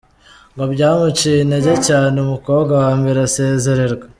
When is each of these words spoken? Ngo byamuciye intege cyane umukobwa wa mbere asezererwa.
Ngo 0.53 0.63
byamuciye 0.73 1.37
intege 1.41 1.73
cyane 1.87 2.15
umukobwa 2.25 2.71
wa 2.83 2.91
mbere 2.99 3.17
asezererwa. 3.27 4.05